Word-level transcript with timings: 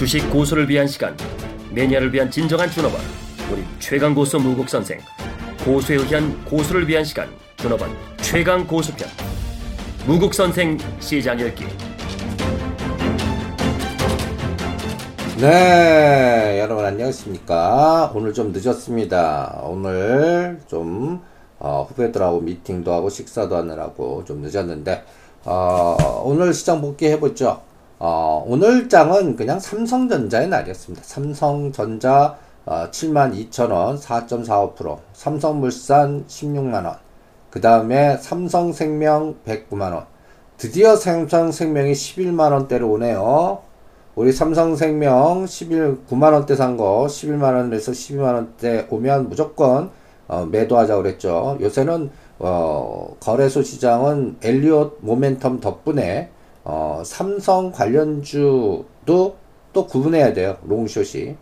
주식 0.00 0.30
고수를 0.30 0.66
위한 0.66 0.86
시간 0.86 1.14
매니아를 1.74 2.10
위한 2.14 2.30
진정한 2.30 2.70
준업원 2.70 3.02
우리 3.52 3.62
최강 3.78 4.14
고수 4.14 4.38
무국 4.38 4.66
선생 4.66 4.98
고수에 5.62 5.96
의한 5.96 6.42
고수를 6.46 6.88
위한 6.88 7.04
시간 7.04 7.28
준업원 7.58 7.90
최강 8.16 8.66
고수편 8.66 9.06
무국 10.06 10.32
선생 10.32 10.78
시장 11.00 11.38
열기 11.38 11.66
네, 15.36 16.60
여러분 16.60 16.82
안녕하십니까. 16.86 18.10
오늘 18.14 18.32
좀 18.32 18.52
늦었습니다. 18.52 19.60
오늘 19.64 20.60
좀, 20.66 21.22
어, 21.58 21.86
후배들하고 21.88 22.40
미팅도 22.40 22.90
하고 22.92 23.08
식사도 23.08 23.56
하느라고 23.56 24.24
좀 24.26 24.42
늦었는데, 24.42 25.02
어, 25.44 26.22
오늘 26.26 26.52
시장 26.52 26.82
복귀 26.82 27.06
해보죠. 27.08 27.69
어, 28.02 28.42
오늘 28.48 28.88
장은 28.88 29.36
그냥 29.36 29.60
삼성전자의 29.60 30.48
날이었습니다. 30.48 31.04
삼성전자, 31.04 32.34
어, 32.64 32.86
72,000원, 32.90 34.00
4.45%. 34.00 34.98
삼성물산 35.12 36.24
16만원. 36.26 36.96
그 37.50 37.60
다음에 37.60 38.16
삼성생명 38.16 39.36
109만원. 39.46 40.06
드디어 40.56 40.96
삼성생명이 40.96 41.92
11만원대로 41.92 42.90
오네요. 42.90 43.58
우리 44.14 44.32
삼성생명 44.32 45.46
11, 45.46 45.98
9만원대 46.08 46.56
산 46.56 46.78
거 46.78 47.06
11만원에서 47.06 47.92
12만원대 47.92 48.86
오면 48.90 49.28
무조건 49.28 49.90
어, 50.26 50.46
매도하자 50.46 50.96
그랬죠. 50.96 51.58
요새는 51.60 52.10
어, 52.38 53.14
거래소 53.20 53.62
시장은 53.62 54.38
엘리엇 54.42 55.02
모멘텀 55.04 55.60
덕분에 55.60 56.30
어, 56.64 57.02
삼성 57.04 57.72
관련주도 57.72 59.36
또 59.72 59.86
구분해야 59.86 60.32
돼요. 60.32 60.58
롱숏이. 60.64 61.36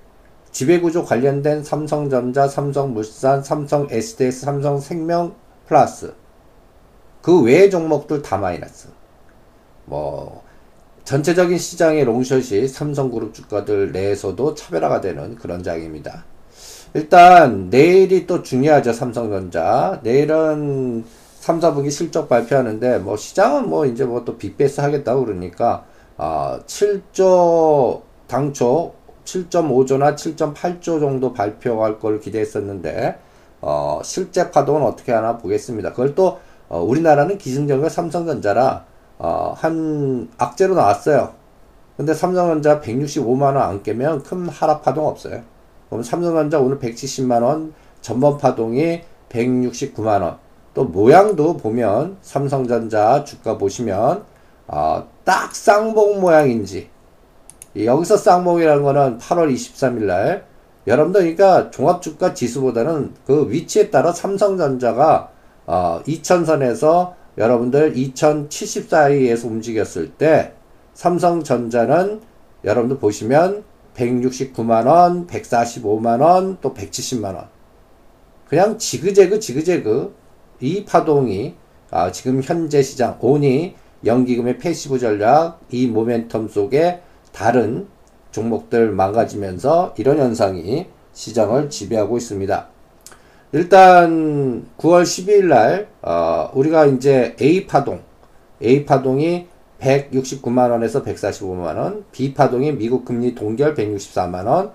지배구조 0.50 1.04
관련된 1.04 1.62
삼성전자, 1.62 2.48
삼성물산, 2.48 3.42
삼성 3.42 3.86
SDS, 3.90 4.40
삼성생명 4.40 5.34
플러스 5.66 6.14
그 7.20 7.42
외의 7.42 7.70
종목들 7.70 8.22
다 8.22 8.38
마이너스. 8.38 8.88
뭐 9.84 10.42
전체적인 11.04 11.58
시장의 11.58 12.04
롱숏이 12.04 12.68
삼성그룹 12.68 13.34
주가들 13.34 13.92
내에서도 13.92 14.54
차별화가 14.54 15.00
되는 15.00 15.36
그런 15.36 15.62
장입니다. 15.62 16.24
일단 16.94 17.68
내일이 17.70 18.26
또 18.26 18.42
중요하죠 18.42 18.92
삼성전자 18.92 20.00
내일은 20.02 21.04
3, 21.40 21.60
4분기 21.60 21.90
실적 21.90 22.28
발표하는데 22.28 22.98
뭐 22.98 23.16
시장은 23.16 23.68
뭐 23.68 23.86
이제 23.86 24.04
뭐 24.04 24.24
또 24.24 24.36
빅베이스 24.36 24.80
하겠다고 24.80 25.24
그러니까 25.24 25.84
어, 26.16 26.58
7조 26.66 28.02
당초 28.26 28.92
7.5조나 29.24 30.14
7.8조 30.16 31.00
정도 31.00 31.32
발표할 31.32 31.98
걸 31.98 32.20
기대했었는데 32.20 33.18
어, 33.60 34.00
실제 34.04 34.50
파동은 34.50 34.82
어떻게 34.82 35.12
하나 35.12 35.38
보겠습니다. 35.38 35.90
그걸 35.90 36.14
또 36.14 36.38
어, 36.68 36.80
우리나라는 36.82 37.38
기승전결 37.38 37.88
삼성전자라 37.90 38.84
어, 39.18 39.54
한 39.56 40.28
악재로 40.38 40.74
나왔어요. 40.74 41.32
근데 41.96 42.14
삼성전자 42.14 42.80
165만 42.80 43.42
원 43.42 43.56
안 43.58 43.82
깨면 43.82 44.22
큰 44.22 44.48
하락 44.48 44.82
파동 44.82 45.06
없어요. 45.06 45.42
그럼 45.88 46.02
삼성전자 46.02 46.58
오늘 46.60 46.78
170만 46.78 47.42
원, 47.42 47.72
전번 48.00 48.38
파동이 48.38 49.00
169만 49.30 50.22
원. 50.22 50.38
또 50.78 50.84
모양도 50.84 51.56
보면 51.56 52.18
삼성전자 52.22 53.24
주가 53.24 53.58
보시면 53.58 54.22
어, 54.68 55.08
딱 55.24 55.52
쌍봉 55.52 56.20
모양인지. 56.20 56.88
여기서 57.74 58.16
쌍봉이라는 58.16 58.84
거는 58.84 59.18
8월 59.18 59.52
23일 59.52 60.04
날. 60.04 60.44
여러분들 60.86 61.22
그러니까 61.22 61.72
종합주가 61.72 62.32
지수보다는 62.32 63.12
그 63.26 63.50
위치에 63.50 63.90
따라 63.90 64.12
삼성전자가 64.12 65.32
어, 65.66 66.00
2000선에서 66.06 67.14
여러분들 67.36 67.96
2070 67.96 68.88
사이에서 68.88 69.48
움직였을 69.48 70.12
때 70.12 70.52
삼성전자는 70.94 72.20
여러분들 72.62 72.98
보시면 73.00 73.64
169만원, 73.96 75.26
145만원, 75.26 76.58
또 76.60 76.72
170만원. 76.72 77.48
그냥 78.46 78.78
지그재그 78.78 79.40
지그재그 79.40 80.27
이 80.60 80.84
파동이 80.84 81.54
아, 81.90 82.12
지금 82.12 82.42
현재 82.42 82.82
시장 82.82 83.16
오니 83.20 83.74
연기금의 84.04 84.58
passive 84.58 84.98
전략 84.98 85.60
이 85.70 85.90
모멘텀 85.90 86.50
속에 86.50 87.00
다른 87.32 87.86
종목들 88.30 88.90
망가지면서 88.92 89.94
이런 89.96 90.18
현상이 90.18 90.86
시장을 91.12 91.70
지배하고 91.70 92.16
있습니다. 92.16 92.68
일단 93.52 94.66
9월 94.76 95.02
12일 95.02 95.44
날 95.46 95.88
어, 96.02 96.50
우리가 96.54 96.86
이제 96.86 97.34
A 97.40 97.66
파동 97.66 98.02
A 98.62 98.84
파동이 98.84 99.46
169만 99.80 100.70
원에서 100.70 101.02
145만 101.02 101.76
원, 101.76 102.04
B 102.12 102.34
파동이 102.34 102.72
미국 102.72 103.04
금리 103.04 103.34
동결 103.34 103.74
164만 103.74 104.46
원. 104.46 104.72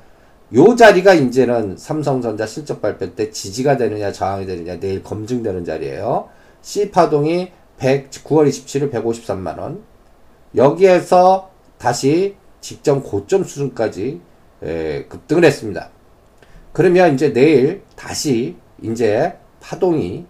요 0.56 0.76
자리가 0.76 1.16
이제는 1.16 1.78
삼성전자 1.78 2.46
실적 2.46 2.80
발표 2.80 3.16
때 3.16 3.32
지지가 3.32 3.78
되느냐 3.78 4.12
저항이 4.12 4.46
되느냐 4.46 4.80
내일 4.80 5.02
검증되는 5.02 5.66
자리예요. 5.66 6.30
C 6.62 6.92
파동이 6.92 7.52
100, 7.78 8.12
9월 8.12 8.48
27일 8.48 8.92
153만 8.92 9.60
원. 9.60 9.82
여기에서 10.56 11.50
다시 11.80 12.36
직전 12.62 13.02
고점 13.02 13.44
수준까지 13.44 14.22
에, 14.62 15.06
급등을 15.06 15.44
했습니다. 15.44 15.90
그러면 16.72 17.16
이제 17.16 17.34
내일 17.34 17.82
다시 17.96 18.56
이제 18.82 19.36
파동이 19.60 20.26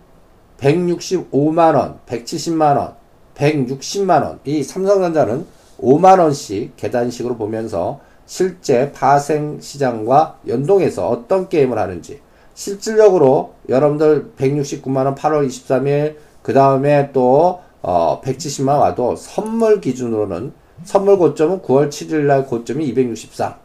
165만원, 0.58 2.00
170만원, 2.06 2.96
160만원, 3.36 4.40
이 4.46 4.64
삼성전자는 4.64 5.46
5만원씩 5.82 6.72
계단식으로 6.78 7.36
보면서 7.36 8.00
실제 8.26 8.92
파생 8.92 9.60
시장과 9.60 10.40
연동해서 10.48 11.08
어떤 11.08 11.50
게임을 11.50 11.78
하는지. 11.78 12.22
실질적으로 12.54 13.56
여러분들 13.70 14.34
169만원 14.38 15.16
8월 15.16 15.48
23일 15.48 16.16
그 16.42 16.54
다음에 16.54 17.12
또 17.12 17.62
어, 17.82 18.22
170만원 18.24 18.80
와도 18.80 19.16
선물 19.16 19.82
기준으로는 19.82 20.54
선물 20.84 21.18
고점은 21.18 21.62
9월 21.62 21.90
7일 21.90 22.26
날 22.26 22.46
고점이 22.46 22.86
263 22.88 23.56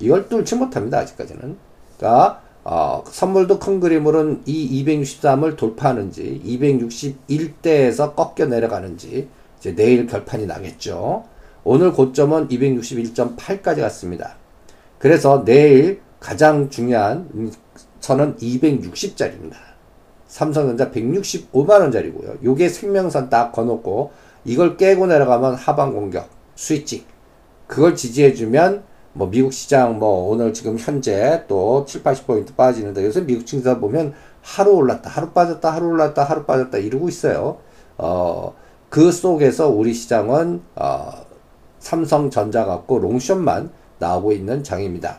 이걸 0.00 0.28
뚫지 0.28 0.56
못합니다 0.56 0.98
아직까지는. 0.98 1.56
그러니까 1.96 2.40
어, 2.64 3.02
선물도 3.06 3.58
큰 3.58 3.80
그림으로는 3.80 4.42
이 4.46 4.84
263을 4.84 5.56
돌파하는지 5.56 6.42
261대에서 6.44 8.14
꺾여 8.14 8.46
내려가는지 8.46 9.28
이제 9.58 9.74
내일 9.74 10.06
결판이 10.06 10.46
나겠죠. 10.46 11.24
오늘 11.64 11.92
고점은 11.92 12.48
261.8까지 12.48 13.80
갔습니다. 13.80 14.34
그래서 14.98 15.44
내일 15.44 16.00
가장 16.18 16.70
중요한 16.70 17.52
선은 18.00 18.36
260짜리입니다. 18.36 19.54
삼성전자 20.26 20.90
165만원짜리고요. 20.90 22.42
요게 22.42 22.68
생명선 22.68 23.28
딱 23.28 23.52
거놓고 23.52 24.10
이걸 24.44 24.76
깨고 24.76 25.06
내려가면 25.06 25.54
하방 25.54 25.92
공격, 25.92 26.28
스위칭. 26.56 27.04
그걸 27.66 27.94
지지해주면 27.94 28.82
뭐 29.12 29.28
미국 29.28 29.52
시장 29.52 29.98
뭐 29.98 30.30
오늘 30.30 30.52
지금 30.52 30.78
현재 30.78 31.44
또 31.46 31.84
7, 31.84 32.02
80포인트 32.02 32.56
빠지는데 32.56 33.04
요새 33.04 33.20
미국 33.20 33.46
증자 33.46 33.78
보면 33.78 34.14
하루 34.40 34.72
올랐다, 34.72 35.10
하루 35.10 35.30
빠졌다, 35.30 35.70
하루 35.70 35.88
올랐다, 35.88 36.24
하루 36.24 36.44
빠졌다 36.44 36.76
이러고 36.78 37.08
있어요. 37.08 37.58
어, 37.98 38.54
그 38.88 39.12
속에서 39.12 39.68
우리 39.68 39.94
시장은 39.94 40.62
어, 40.76 41.31
삼성전자 41.82 42.64
갖고 42.64 43.00
롱숏만 43.00 43.70
나오고 43.98 44.32
있는 44.32 44.62
장입니다. 44.62 45.18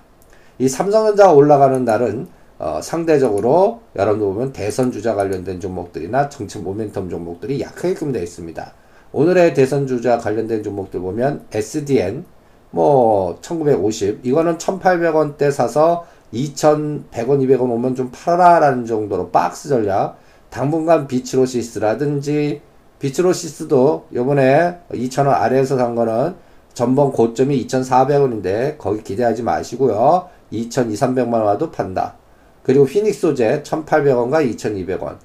이 0.57 0.69
삼성전자가 0.69 1.33
올라가는 1.33 1.83
날은 1.83 2.27
어, 2.57 2.79
상대적으로 2.81 3.81
여러분들 3.95 4.25
보면 4.27 4.53
대선 4.53 4.91
주자 4.91 5.13
관련된 5.13 5.59
종목들이나 5.59 6.29
정치 6.29 6.63
모멘텀 6.63 7.09
종목들이 7.09 7.59
약하게끔 7.59 8.13
되어 8.13 8.23
있습니다. 8.23 8.73
오늘의 9.11 9.53
대선 9.53 9.85
주자 9.85 10.17
관련된 10.17 10.63
종목들 10.63 11.01
보면 11.01 11.45
SDN 11.51 12.23
뭐 12.71 13.37
1950 13.41 14.21
이거는 14.23 14.57
1800원대 14.57 15.51
사서 15.51 16.05
2100원 16.33 17.11
200원 17.11 17.61
오면 17.71 17.95
좀 17.95 18.09
팔아라 18.11 18.59
라는 18.59 18.85
정도로 18.85 19.29
박스 19.29 19.67
전략 19.67 20.17
당분간 20.49 21.07
비츠로시스라든지 21.07 22.61
비츠로시스도 22.99 24.07
요번에 24.13 24.77
2000원 24.91 25.27
아래에서 25.27 25.77
산 25.77 25.93
거는 25.93 26.35
전번 26.73 27.11
고점이 27.11 27.65
2400원인데 27.67 28.77
거기 28.77 29.03
기대하지 29.03 29.43
마시고요. 29.43 30.29
2200, 30.51 30.97
300만 30.97 31.43
와도 31.43 31.71
판다. 31.71 32.15
그리고 32.63 32.85
피닉스 32.85 33.19
소재 33.19 33.61
1800원과 33.63 34.55
2200원. 34.57 35.17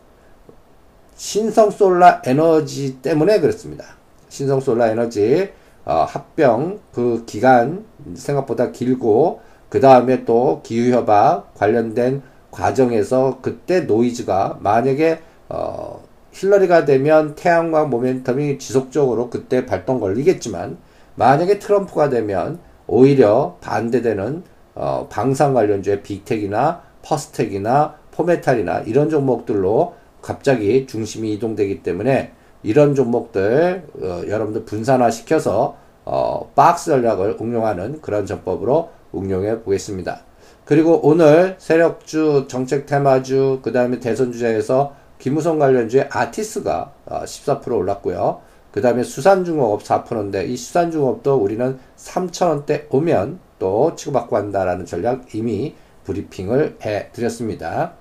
신성 1.16 1.70
솔라 1.70 2.22
에너지 2.24 3.00
때문에 3.00 3.40
그렇습니다. 3.40 3.84
신성 4.28 4.60
솔라 4.60 4.88
에너지 4.88 5.50
어, 5.84 6.04
합병 6.08 6.80
그 6.92 7.24
기간 7.26 7.84
생각보다 8.14 8.72
길고 8.72 9.40
그 9.68 9.80
다음에 9.80 10.24
또 10.24 10.60
기후협약 10.62 11.54
관련된 11.54 12.22
과정에서 12.50 13.38
그때 13.42 13.80
노이즈가 13.80 14.58
만약에 14.60 15.20
어, 15.48 16.02
힐러리가 16.32 16.84
되면 16.84 17.34
태양광 17.34 17.90
모멘텀이 17.90 18.58
지속적으로 18.58 19.30
그때 19.30 19.66
발동 19.66 19.98
걸리겠지만 20.00 20.76
만약에 21.18 21.58
트럼프가 21.58 22.08
되면 22.10 22.60
오히려 22.86 23.56
반대되는 23.60 24.44
어, 24.76 25.08
방산 25.10 25.52
관련주의 25.52 26.02
빅텍이나 26.02 26.80
퍼스텍이나 27.02 27.96
포메탈이나 28.12 28.80
이런 28.80 29.10
종목들로 29.10 29.94
갑자기 30.22 30.86
중심이 30.86 31.32
이동되기 31.34 31.82
때문에 31.82 32.32
이런 32.62 32.94
종목들 32.94 33.82
어, 34.00 34.22
여러분들 34.28 34.64
분산화 34.64 35.10
시켜서 35.10 35.76
어, 36.04 36.52
박스 36.54 36.92
전략을 36.92 37.38
응용하는 37.40 38.00
그런 38.00 38.24
전법으로 38.24 38.90
응용해 39.12 39.62
보겠습니다. 39.62 40.20
그리고 40.64 41.00
오늘 41.02 41.56
세력주, 41.58 42.46
정책 42.48 42.86
테마주, 42.86 43.60
그 43.62 43.72
다음에 43.72 43.98
대선 43.98 44.30
주자에서 44.30 44.94
김우성 45.18 45.58
관련주의 45.58 46.08
아티스가 46.12 46.92
어, 47.06 47.22
14% 47.24 47.72
올랐고요. 47.72 48.40
그 48.72 48.80
다음에 48.82 49.02
수산중공업 49.02 49.82
4%인데 49.82 50.44
이 50.44 50.56
수산중공업도 50.56 51.36
우리는 51.36 51.78
3천원대 51.96 52.86
오면 52.90 53.40
또 53.58 53.94
치고받고 53.96 54.36
한다라는 54.36 54.86
전략 54.86 55.34
이미 55.34 55.74
브리핑을 56.04 56.78
해 56.84 57.10
드렸습니다. 57.12 57.92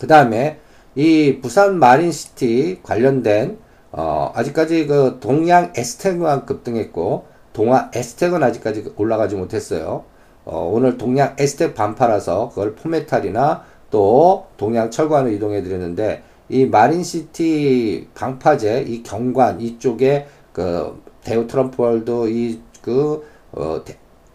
그 0.00 0.06
다음에 0.06 0.60
이 0.94 1.38
부산 1.40 1.78
마린시티 1.78 2.80
관련된 2.82 3.58
어, 3.90 4.32
아직까지 4.34 4.86
그 4.86 5.18
동양 5.20 5.72
에스텍만 5.76 6.46
급등했고 6.46 7.26
동아 7.52 7.90
에스텍은 7.94 8.42
아직까지 8.42 8.92
올라가지 8.96 9.34
못했어요. 9.34 10.04
어, 10.44 10.70
오늘 10.72 10.98
동양 10.98 11.34
에스텍 11.38 11.74
반 11.74 11.97
팔아서 11.97 12.50
그걸 12.50 12.74
포메탈이나 12.74 13.64
또 13.90 14.46
동양 14.56 14.90
철관으로 14.90 15.32
이동해 15.32 15.62
드렸는데 15.62 16.22
이 16.48 16.66
마린시티 16.66 18.08
방파제 18.14 18.82
이 18.88 19.02
경관 19.02 19.60
이쪽에 19.60 20.26
그 20.52 21.02
대우 21.22 21.46
트럼프 21.46 21.82
월드 21.82 22.28
이그 22.28 23.26
어, 23.52 23.82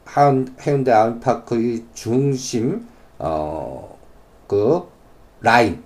한 0.06 0.56
해운대 0.62 0.92
아이파크 0.92 1.56
의 1.56 1.83
중심 1.94 2.88
어 3.19 3.94
그 4.54 4.83
라인. 5.42 5.83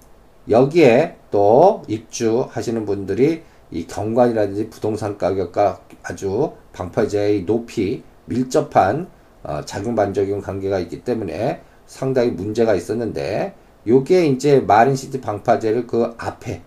여기에 0.49 1.15
또 1.31 1.83
입주하시는 1.87 2.85
분들이 2.85 3.43
이 3.71 3.87
경관이라든지 3.87 4.69
부동산 4.69 5.17
가격과 5.17 5.81
아주 6.03 6.51
방파제의 6.73 7.45
높이 7.45 8.03
밀접한 8.25 9.07
어, 9.43 9.61
작용 9.65 9.95
반작용 9.95 10.41
관계가 10.41 10.79
있기 10.79 11.03
때문에 11.03 11.61
상당히 11.85 12.31
문제가 12.31 12.75
있었는데 12.75 13.53
요게 13.87 14.25
이제 14.27 14.59
마린시티 14.59 15.21
방파제를 15.21 15.87
그 15.87 16.13
앞에 16.17 16.61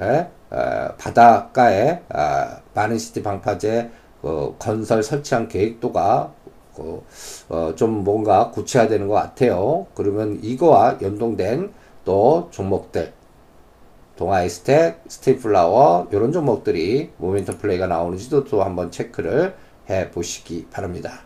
에, 0.00 0.28
어, 0.50 0.94
바닷가에 0.98 2.02
아, 2.10 2.58
마린시티 2.74 3.22
방파제 3.22 3.90
어, 4.22 4.54
건설 4.58 5.02
설치한 5.02 5.48
계획도가 5.48 6.32
어, 6.78 7.02
어, 7.48 7.72
좀 7.74 8.04
뭔가 8.04 8.50
구체화되는 8.50 9.08
것 9.08 9.14
같아요. 9.14 9.86
그러면 9.94 10.38
이거와 10.42 10.98
연동된 11.02 11.72
또 12.04 12.48
종목들 12.50 13.12
동아에스텍, 14.16 15.04
스테이플라워 15.06 16.08
이런 16.10 16.32
종목들이 16.32 17.10
모멘텀 17.20 17.60
플레이가 17.60 17.86
나오는지도 17.86 18.44
또 18.44 18.62
한번 18.64 18.90
체크를 18.90 19.54
해 19.88 20.10
보시기 20.10 20.66
바랍니다. 20.70 21.20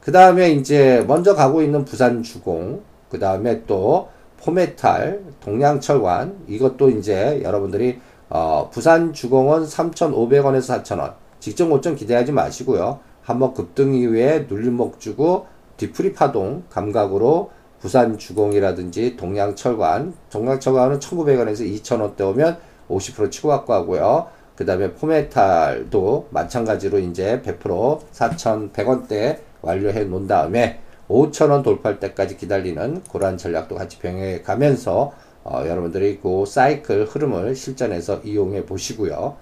그 0.00 0.12
다음에 0.12 0.50
이제 0.50 1.04
먼저 1.08 1.34
가고 1.34 1.62
있는 1.62 1.84
부산주공, 1.84 2.82
그 3.08 3.18
다음에 3.18 3.64
또 3.66 4.08
포메탈, 4.42 5.22
동양철관 5.40 6.44
이것도 6.48 6.90
이제 6.90 7.40
여러분들이 7.42 8.00
어, 8.30 8.68
부산 8.70 9.12
주공은 9.12 9.64
3,500원에서 9.64 10.82
4,000원 10.82 11.14
직전 11.40 11.70
고점 11.70 11.94
기대하지 11.94 12.32
마시고요. 12.32 13.00
한번 13.22 13.54
급등 13.54 13.94
이후에 13.94 14.46
눌림목 14.48 15.00
주고 15.00 15.46
뒤풀이 15.76 16.12
파동 16.12 16.64
감각으로 16.70 17.50
부산 17.80 18.18
주공이라든지 18.18 19.16
동양철관, 19.16 20.14
동양철관은 20.30 20.98
1,900원에서 20.98 21.60
2,000원대 21.60 22.20
오면 22.22 22.58
50% 22.88 23.30
치고 23.30 23.48
갖고 23.48 23.72
하고요. 23.72 24.26
그 24.56 24.64
다음에 24.64 24.92
포메탈도 24.92 26.28
마찬가지로 26.30 26.98
이제 26.98 27.40
100% 27.44 28.00
4,100원대 28.10 29.38
완료해 29.62 30.04
놓은 30.04 30.26
다음에 30.26 30.80
5,000원 31.08 31.62
돌파할 31.62 32.00
때까지 32.00 32.36
기다리는 32.36 33.02
그러한 33.10 33.38
전략도 33.38 33.74
같이 33.74 33.98
병행해 33.98 34.42
가면서 34.42 35.12
어, 35.44 35.62
여러분들이 35.66 36.20
그 36.20 36.44
사이클 36.46 37.06
흐름을 37.06 37.54
실전에서 37.54 38.20
이용해 38.24 38.66
보시고요. 38.66 39.36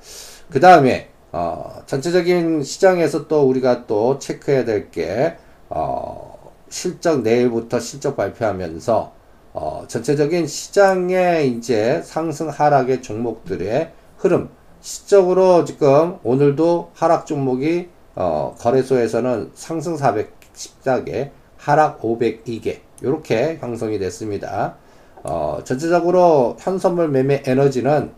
그 0.51 0.61
다음에 0.61 1.09
어, 1.33 1.83
전체적인 1.87 2.63
시장에서 2.63 3.27
또 3.27 3.43
우리가 3.49 3.87
또 3.87 4.19
체크해야 4.19 4.65
될게 4.65 5.37
어, 5.69 6.53
실적 6.69 7.23
내일부터 7.23 7.81
실적 7.81 8.17
발표하면서 8.17 9.13
어, 9.53 9.85
전체적인 9.89 10.47
시장의 10.47 11.51
이제 11.51 12.03
상승 12.05 12.49
하락의 12.49 13.03
종목들의 13.03 13.91
흐름 14.19 14.51
시적으로 14.81 15.65
지금 15.65 16.19
오늘도 16.23 16.91
하락 16.95 17.27
종목이 17.27 17.89
어, 18.15 18.55
거래소에서는 18.59 19.51
상승 19.55 19.97
414개 19.97 21.31
하락 21.67 22.01
502개 22.01 22.79
이렇게 23.03 23.59
형성이 23.61 23.99
됐습니다. 23.99 24.77
어, 25.25 25.59
전체적으로 25.65 26.57
현선물 26.61 27.09
매매 27.09 27.43
에너지는 27.45 28.13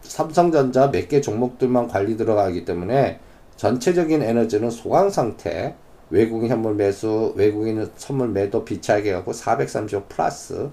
삼성전자 0.00 0.90
몇 0.90 1.08
개 1.08 1.20
종목들만 1.20 1.86
관리 1.86 2.16
들어가기 2.16 2.64
때문에 2.64 3.20
전체적인 3.54 4.20
에너지는 4.22 4.70
소강 4.70 5.10
상태 5.10 5.76
외국인 6.10 6.50
현물 6.50 6.74
매수, 6.74 7.34
외국인 7.36 7.88
선물 7.96 8.30
매도 8.30 8.64
비차게 8.64 9.12
갖고 9.12 9.32
435 9.32 10.02
플러스. 10.08 10.68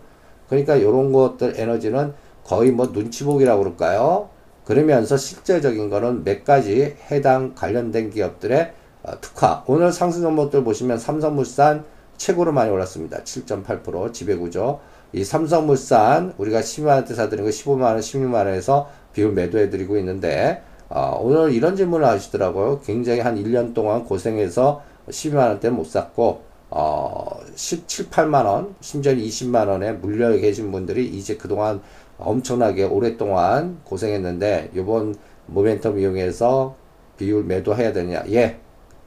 그러니까 0.49 0.75
이런 0.77 1.11
것들 1.11 1.59
에너지는 1.59 2.13
거의 2.43 2.71
뭐 2.71 2.87
눈치보기라고 2.87 3.61
그럴까요? 3.61 4.29
그러면서 4.63 5.15
실제적인 5.15 5.91
거는 5.91 6.23
몇 6.23 6.43
가지 6.43 6.95
해당 7.11 7.53
관련된 7.53 8.09
기업들의 8.09 8.73
어, 9.03 9.21
특화. 9.21 9.63
오늘 9.67 9.91
상승 9.91 10.23
종목들 10.23 10.63
보시면 10.63 10.97
삼성물산 10.97 11.93
최고로 12.17 12.51
많이 12.51 12.71
올랐습니다. 12.71 13.23
7.8% 13.23 14.13
지배구조. 14.13 14.79
이 15.13 15.23
삼성물산 15.23 16.33
우리가 16.37 16.61
12만원대 16.61 17.15
사드린 17.15 17.45
거 17.45 17.49
15만원, 17.51 17.99
16만원에서 17.99 18.87
비율 19.13 19.31
매도해드리고 19.33 19.97
있는데 19.99 20.61
어, 20.89 21.17
오늘 21.19 21.51
이런 21.51 21.75
질문을 21.75 22.05
하시더라고요. 22.05 22.81
굉장히 22.81 23.19
한 23.19 23.35
1년 23.35 23.73
동안 23.73 24.03
고생해서 24.05 24.81
12만원대 25.09 25.69
못 25.69 25.85
샀고, 25.85 26.43
어, 26.69 27.39
17, 27.55 28.09
8만원, 28.09 28.75
심지어 28.81 29.13
20만원에 29.13 29.99
물려 29.99 30.31
계신 30.37 30.71
분들이 30.71 31.05
이제 31.05 31.37
그동안 31.37 31.81
엄청나게 32.17 32.83
오랫동안 32.83 33.79
고생했는데, 33.83 34.71
요번 34.75 35.15
모멘텀 35.51 35.99
이용해서 35.99 36.75
비율 37.17 37.43
매도해야 37.45 37.93
되냐? 37.93 38.23
예. 38.29 38.59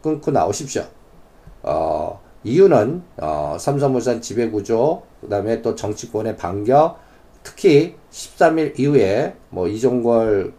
끊고 0.03 0.31
나오십시오. 0.31 0.85
어, 1.63 1.98
이유는, 2.45 3.03
어, 3.19 3.57
삼성물산 3.59 4.21
지배구조, 4.21 5.03
그 5.21 5.29
다음에 5.29 5.61
또 5.63 5.75
정치권의 5.75 6.37
반격, 6.37 6.99
특히 7.43 7.95
13일 8.11 8.79
이후에 8.79 9.35
뭐 9.51 9.69
이종걸 9.69 10.53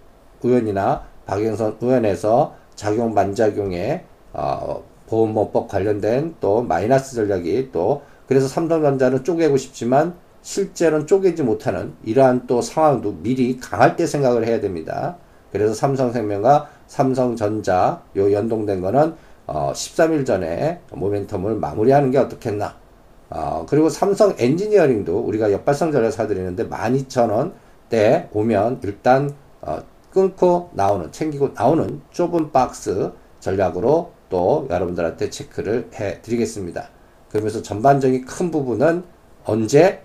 의원이나 0.43 1.03
박영선 1.25 1.77
의원에서 1.81 2.55
작용 2.75 3.13
반작용에 3.13 4.03
어, 4.33 4.83
보험업법 5.07 5.67
관련된 5.67 6.36
또 6.39 6.62
마이너스 6.62 7.15
전략이 7.15 7.69
또 7.71 8.03
그래서 8.27 8.48
삼성전자는 8.48 9.24
쪼개고 9.24 9.57
싶지만 9.57 10.13
실제로는 10.41 11.07
쪼개지 11.07 11.43
못하는 11.43 11.93
이러한 12.03 12.48
또 12.48 12.62
상황도 12.62 13.17
미리 13.21 13.59
강할 13.59 13.95
때 13.95 14.05
생각을 14.05 14.45
해야 14.48 14.59
됩니다. 14.59 15.17
그래서 15.51 15.74
삼성생명과 15.74 16.69
삼성전자 16.88 18.01
요 18.15 18.31
연동된 18.31 18.81
거는 18.81 19.15
어 19.51 19.72
13일 19.74 20.25
전에 20.27 20.79
모멘텀을 20.91 21.58
마무리하는 21.58 22.12
게 22.12 22.20
어떻겠나. 22.20 22.75
어 23.32 23.65
그리고 23.68 23.89
삼성 23.89 24.36
엔지니어링도 24.38 25.20
우리가 25.20 25.51
역발상 25.51 25.91
전략 25.91 26.12
사드리는데 26.12 26.68
12,000원대 26.70 28.27
오면 28.32 28.82
일단 28.84 29.34
어 29.62 29.79
끊고 30.12 30.70
나오는 30.74 31.12
챙기고 31.12 31.50
나오는 31.56 32.01
좁은 32.12 32.51
박스 32.51 33.12
전략으로 33.39 34.12
또 34.29 34.68
여러분들한테 34.70 35.29
체크를 35.32 35.89
해 35.96 36.22
드리겠습니다. 36.22 36.89
그러면서 37.29 37.62
전반적인 37.62 38.25
큰 38.25 38.51
부분은 38.51 39.03
언제 39.46 40.03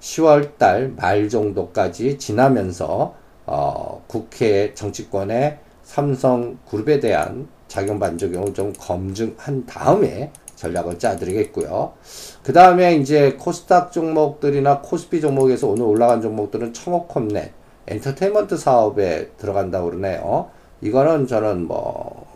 10월 0.00 0.58
달 0.58 0.92
말 0.96 1.28
정도까지 1.30 2.18
지나면서 2.18 3.14
어, 3.46 4.04
국회 4.06 4.74
정치권의 4.74 5.58
삼성 5.82 6.58
그룹에 6.68 7.00
대한 7.00 7.48
작용 7.74 7.98
반작용을 7.98 8.54
좀 8.54 8.72
검증한 8.78 9.66
다음에 9.66 10.30
전략을 10.54 10.96
짜드리겠고요. 10.96 11.92
그 12.44 12.52
다음에 12.52 12.94
이제 12.94 13.32
코스닥 13.32 13.90
종목들이나 13.90 14.80
코스피 14.80 15.20
종목에서 15.20 15.66
오늘 15.66 15.82
올라간 15.82 16.22
종목들은 16.22 16.72
청호컴넷, 16.72 17.50
엔터테인먼트 17.88 18.56
사업에 18.56 19.30
들어간다고 19.38 19.86
그러네요. 19.90 20.50
이거는 20.82 21.26
저는 21.26 21.66
뭐, 21.66 22.26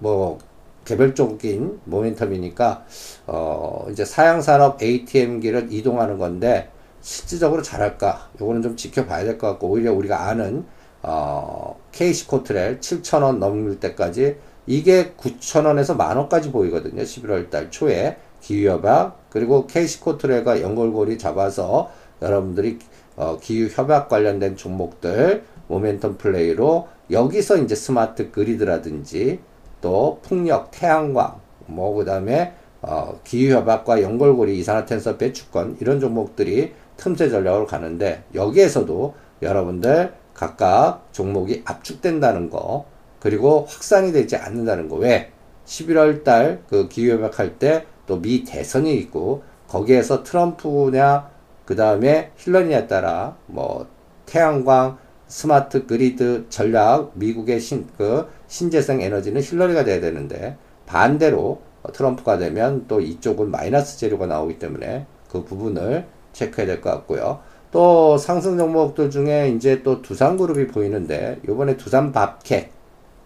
뭐, 0.00 0.38
개별적인 0.84 1.82
모멘텀이니까, 1.88 2.82
어, 3.28 3.86
이제 3.92 4.04
사양산업 4.04 4.82
ATM기를 4.82 5.68
이동하는 5.70 6.18
건데, 6.18 6.70
실질적으로 7.02 7.62
잘할까? 7.62 8.30
요거는 8.40 8.62
좀 8.62 8.76
지켜봐야 8.76 9.22
될 9.22 9.38
것 9.38 9.46
같고, 9.46 9.68
오히려 9.68 9.92
우리가 9.92 10.28
아는, 10.28 10.64
어, 11.02 11.78
KC코트렐 11.92 12.80
7,000원 12.80 13.38
넘을 13.38 13.78
때까지 13.78 14.36
이게 14.66 15.12
9,000원에서 15.16 15.96
만원까지 15.96 16.50
보이거든요. 16.50 17.02
11월 17.02 17.50
달 17.50 17.70
초에 17.70 18.16
기후협약 18.40 19.30
그리고 19.30 19.66
KC코트렐과 19.66 20.62
연결고리 20.62 21.18
잡아서 21.18 21.90
여러분들이 22.22 22.78
어, 23.16 23.38
기후협약 23.40 24.08
관련된 24.08 24.56
종목들 24.56 25.44
모멘텀 25.68 26.18
플레이로 26.18 26.88
여기서 27.10 27.58
이제 27.58 27.74
스마트 27.74 28.30
그리드라든지 28.30 29.40
또 29.80 30.20
풍력, 30.22 30.70
태양광 30.70 31.40
뭐 31.66 31.94
그다음에 31.94 32.54
어, 32.82 33.18
기후협약과 33.24 34.02
연골고리 34.02 34.58
이산화탄소 34.58 35.18
배출권 35.18 35.78
이런 35.80 36.00
종목들이 36.00 36.72
틈새 36.96 37.30
전략으로 37.30 37.66
가는데 37.66 38.24
여기에서도 38.34 39.14
여러분들 39.42 40.14
각각 40.34 41.08
종목이 41.12 41.62
압축된다는 41.64 42.50
거 42.50 42.86
그리고 43.20 43.66
확산이 43.68 44.12
되지 44.12 44.36
않는다는 44.36 44.88
거. 44.88 44.96
왜? 44.96 45.32
11월 45.66 46.22
달 46.24 46.62
그 46.68 46.88
기후협약 46.88 47.38
할때 47.38 47.84
또 48.06 48.20
미 48.20 48.44
대선이 48.44 48.94
있고 48.98 49.42
거기에서 49.68 50.22
트럼프냐 50.22 51.28
그 51.64 51.74
다음에 51.74 52.30
힐러니에 52.36 52.86
따라 52.86 53.36
뭐 53.46 53.86
태양광 54.26 54.98
스마트 55.26 55.86
그리드 55.86 56.46
전략 56.50 57.10
미국의 57.14 57.58
신, 57.60 57.88
그 57.98 58.28
신재생 58.46 59.00
에너지는 59.00 59.42
힐러리가 59.42 59.82
돼야 59.82 60.00
되는데 60.00 60.56
반대로 60.86 61.62
트럼프가 61.92 62.38
되면 62.38 62.84
또 62.86 63.00
이쪽은 63.00 63.50
마이너스 63.50 63.98
재료가 63.98 64.26
나오기 64.26 64.58
때문에 64.60 65.06
그 65.28 65.44
부분을 65.44 66.06
체크해야 66.32 66.66
될 66.66 66.80
것 66.80 66.90
같고요. 66.90 67.40
또 67.72 68.16
상승 68.18 68.56
종목들 68.56 69.10
중에 69.10 69.48
이제 69.50 69.82
또 69.82 70.00
두산그룹이 70.02 70.68
보이는데 70.68 71.40
요번에 71.48 71.76
두산 71.76 72.12
밥캣 72.12 72.68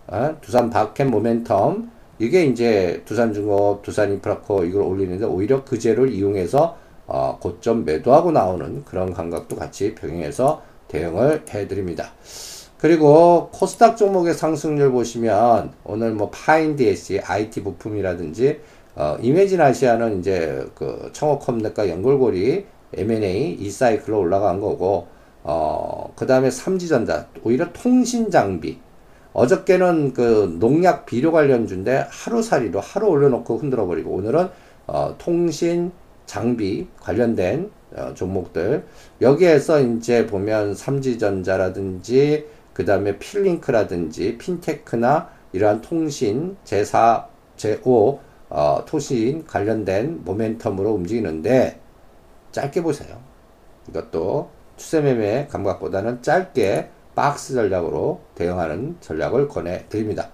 어? 0.06 0.36
두산 0.40 0.70
바켓 0.70 1.06
모멘텀 1.08 1.88
이게 2.18 2.44
이제 2.44 3.02
두산중업, 3.06 3.82
두산인프라코 3.82 4.64
이걸 4.64 4.82
올리는데 4.82 5.24
오히려 5.24 5.64
그제를 5.64 6.12
이용해서 6.12 6.76
어, 7.06 7.38
고점 7.40 7.84
매도하고 7.84 8.30
나오는 8.30 8.84
그런 8.84 9.12
감각도 9.12 9.56
같이 9.56 9.94
병행해서 9.94 10.62
대응을 10.88 11.44
해드립니다. 11.48 12.12
그리고 12.78 13.50
코스닥 13.52 13.96
종목의 13.96 14.34
상승률 14.34 14.92
보시면 14.92 15.72
오늘 15.84 16.12
뭐 16.12 16.30
파인DS, 16.30 17.20
IT 17.24 17.62
부품이라든지 17.62 18.60
어, 18.96 19.16
이메진 19.20 19.60
아시아는 19.60 20.20
이제 20.20 20.64
그 20.74 21.10
청호컴넷과 21.12 21.88
연골고리 21.88 22.66
M&A 22.94 23.56
이 23.58 23.70
사이클로 23.70 24.18
올라간 24.18 24.60
거고 24.60 25.08
어, 25.42 26.12
그 26.16 26.26
다음에 26.26 26.50
삼지전자 26.50 27.28
오히려 27.42 27.72
통신 27.72 28.30
장비 28.30 28.78
어저께는 29.32 30.12
그 30.12 30.56
농약 30.58 31.06
비료 31.06 31.32
관련주인데 31.32 32.06
하루살이로 32.10 32.80
하루 32.80 33.08
올려놓고 33.08 33.58
흔들어 33.58 33.86
버리고 33.86 34.12
오늘은 34.12 34.48
어, 34.86 35.14
통신 35.18 35.92
장비 36.26 36.88
관련된 37.00 37.70
어, 37.94 38.12
종목들 38.14 38.84
여기에서 39.20 39.80
이제 39.80 40.26
보면 40.26 40.74
삼지전자라든지 40.74 42.46
그 42.72 42.84
다음에 42.84 43.18
필링크라든지 43.18 44.38
핀테크나 44.38 45.28
이러한 45.52 45.80
통신 45.80 46.56
제4 46.64 47.24
제5 47.56 48.18
어, 48.48 48.84
통신 48.86 49.44
관련된 49.46 50.24
모멘텀으로 50.24 50.94
움직이는데 50.94 51.80
짧게 52.52 52.82
보세요. 52.82 53.18
이것도 53.88 54.50
추세매매 54.76 55.48
감각보다는 55.48 56.22
짧게 56.22 56.90
박스 57.14 57.54
전략으로 57.54 58.20
대응하는 58.34 58.96
전략을 59.00 59.48
권해 59.48 59.84
드립니다. 59.88 60.28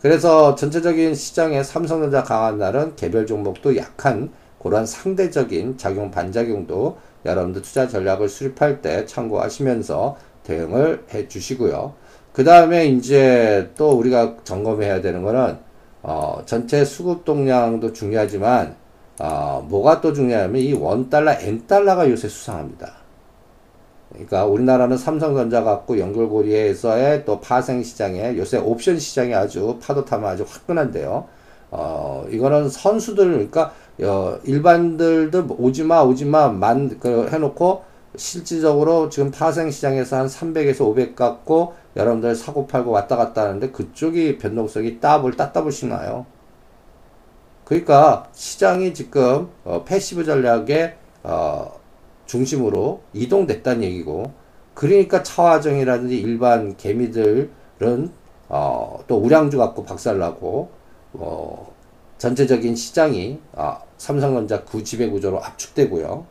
그래서 0.00 0.54
전체적인 0.54 1.14
시장에 1.14 1.62
삼성전자 1.62 2.22
강한 2.22 2.58
날은 2.58 2.96
개별 2.96 3.26
종목도 3.26 3.76
약한 3.76 4.30
그런 4.62 4.86
상대적인 4.86 5.78
작용 5.78 6.10
반작용도 6.10 6.98
여러분들 7.24 7.62
투자 7.62 7.88
전략을 7.88 8.28
수립할 8.28 8.80
때 8.80 9.04
참고하시면서 9.06 10.16
대응을 10.44 11.04
해 11.12 11.28
주시고요. 11.28 11.94
그 12.32 12.44
다음에 12.44 12.86
이제 12.86 13.70
또 13.76 13.90
우리가 13.90 14.36
점검해야 14.44 15.00
되는 15.00 15.22
거는 15.22 15.58
어, 16.02 16.42
전체 16.46 16.84
수급 16.84 17.24
동량도 17.24 17.92
중요하지만 17.92 18.76
어, 19.18 19.66
뭐가 19.68 20.00
또 20.00 20.12
중요하면 20.12 20.60
이 20.60 20.72
원달러, 20.72 21.32
엔달러가 21.32 22.08
요새 22.08 22.28
수상합니다. 22.28 23.07
그러니까 24.10 24.46
우리나라는 24.46 24.96
삼성전자 24.96 25.62
갖고 25.62 25.98
연결고리에서의 25.98 27.24
또 27.24 27.40
파생 27.40 27.82
시장에 27.82 28.36
요새 28.36 28.56
옵션 28.56 28.98
시장이 28.98 29.34
아주 29.34 29.78
파도 29.80 30.04
타면 30.04 30.30
아주 30.30 30.44
화끈한데요. 30.48 31.26
어, 31.70 32.26
이거는 32.30 32.68
선수들, 32.68 33.30
그러니까, 33.32 33.72
어, 34.02 34.38
일반들도 34.44 35.56
오지마, 35.58 36.02
오지마, 36.02 36.50
만, 36.50 36.98
그, 36.98 37.28
해놓고, 37.30 37.84
실질적으로 38.16 39.10
지금 39.10 39.30
파생 39.30 39.70
시장에서 39.70 40.16
한 40.16 40.26
300에서 40.26 40.80
500 40.86 41.14
갖고, 41.14 41.74
여러분들 41.96 42.34
사고 42.34 42.66
팔고 42.66 42.90
왔다 42.90 43.16
갔다 43.16 43.42
하는데, 43.42 43.70
그쪽이 43.70 44.38
변동성이 44.38 44.98
따블, 45.00 45.36
따따블씩 45.36 45.90
나요. 45.90 46.24
그러니까, 47.64 48.28
시장이 48.32 48.94
지금, 48.94 49.48
어, 49.64 49.84
passive 49.84 50.24
전략에, 50.24 50.96
어, 51.22 51.77
중심으로 52.28 53.00
이동됐다는 53.14 53.82
얘기고 53.82 54.32
그러니까 54.74 55.24
차화정이라든지 55.24 56.20
일반 56.20 56.76
개미들은 56.76 58.12
어, 58.48 59.00
또 59.08 59.16
우량주 59.16 59.58
갖고 59.58 59.84
박살나고 59.84 60.70
어, 61.14 61.72
전체적인 62.18 62.76
시장이 62.76 63.40
어, 63.54 63.78
삼성전자 63.96 64.62
구지배 64.62 65.08
구조로 65.08 65.42
압축되고요. 65.42 66.26